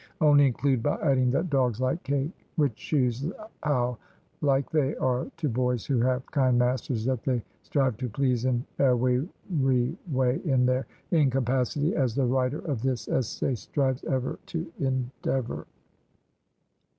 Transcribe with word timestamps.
Only 0.19 0.47
include 0.47 0.81
by 0.81 0.97
adding 0.99 1.29
that 1.29 1.51
dogs 1.51 1.79
like 1.79 2.01
cake? 2.01 2.33
which 2.55 2.75
Shoes 2.75 3.23
how 3.61 3.99
like 4.41 4.71
they 4.71 4.95
are 4.95 5.27
to 5.37 5.47
boys 5.47 5.85
who 5.85 5.99
have 5.99 6.25
kind 6.31 6.57
masters 6.57 7.05
that 7.05 7.21
they 7.21 7.43
strive 7.61 7.97
to 7.97 8.09
pleas 8.09 8.43
in 8.45 8.65
ewery 8.79 9.29
way 10.09 10.41
in 10.43 10.65
Their 10.65 10.87
incapacity 11.11 11.95
as 11.95 12.15
the 12.15 12.25
righter 12.25 12.61
of 12.65 12.81
this 12.81 13.05
esay 13.05 13.55
strives 13.55 14.03
ever 14.05 14.39
to 14.47 14.65
endevor." 14.81 15.65